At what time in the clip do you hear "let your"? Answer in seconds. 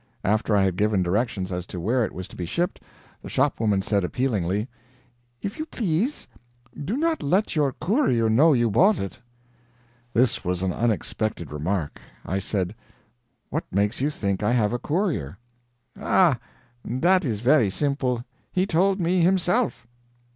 7.21-7.71